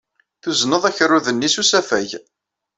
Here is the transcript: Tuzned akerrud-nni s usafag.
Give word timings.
Tuzned 0.43 0.83
akerrud-nni 0.89 1.49
s 1.53 1.55
usafag. 1.61 2.11